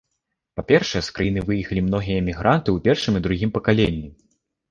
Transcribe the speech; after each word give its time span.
Па-першае, 0.59 1.01
з 1.07 1.13
краіны 1.17 1.43
выехалі 1.49 1.83
многія 1.89 2.23
мігранты 2.29 2.69
ў 2.75 2.85
першым 2.87 3.13
і 3.19 3.21
другім 3.27 3.49
пакаленні. 3.59 4.09